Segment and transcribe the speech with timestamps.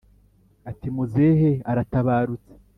[0.69, 2.51] ati"muzehe aratabarutse"